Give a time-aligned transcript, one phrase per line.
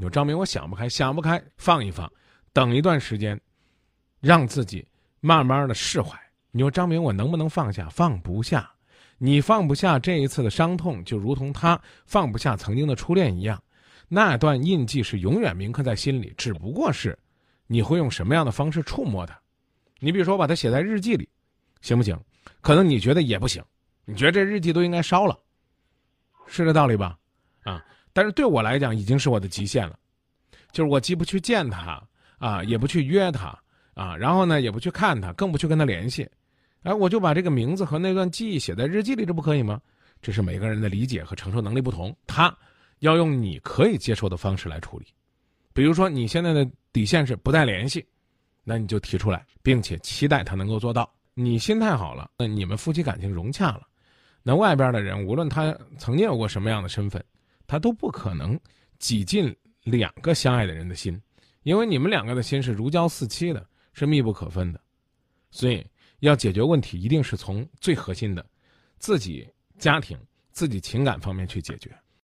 [0.00, 2.10] 你说张明，我想不开，想不开，放一放，
[2.54, 3.38] 等一段时间，
[4.18, 4.82] 让自己
[5.20, 6.18] 慢慢的释怀。
[6.52, 7.86] 你说张明，我能不能放下？
[7.90, 8.72] 放不下。
[9.18, 13.62] 你放不下这一次的伤痛，就如同他放不下曾经的初恋一样，
[14.08, 16.32] 那段印记是永远铭刻在心里。
[16.34, 17.18] 只不过是，
[17.66, 19.38] 你会用什么样的方式触摸它？
[19.98, 21.28] 你比如说，把它写在日记里，
[21.82, 22.18] 行不行？
[22.62, 23.62] 可能你觉得也不行，
[24.06, 25.38] 你觉得这日记都应该烧了，
[26.46, 27.18] 是这道理吧？
[27.64, 27.84] 啊，
[28.20, 29.98] 但是对我来讲，已经是我的极限了，
[30.72, 32.06] 就是我既不去见他
[32.36, 33.58] 啊，也不去约他
[33.94, 36.28] 啊，然后呢，也不去看他，更不去跟他联系。
[36.82, 39.80] 哎，我就把这个名字和那段记忆写在日记里，这不可以吗？
[40.20, 42.54] 这是每个人的理解和承受能力不同，他
[42.98, 45.06] 要用你可以接受的方式来处理。
[45.72, 48.06] 比如说，你现在的底线是不再联系，
[48.64, 51.10] 那你就提出来，并且期待他能够做到。
[51.32, 53.88] 你心态好了，那你们夫妻感情融洽了，
[54.42, 57.24] 那外边的人无论他曾经有过什么样的身份，
[57.70, 58.58] 他都不可能
[58.98, 61.16] 挤进两个相爱的人的心，
[61.62, 64.80] 因为你们两个的心是如胶似漆的，是密不可分的，
[65.52, 65.86] 所以。
[66.18, 68.44] 要解决问题，一定是从最核心的，
[68.98, 70.18] 自己家庭、
[70.52, 71.90] 自己情感方面去解决。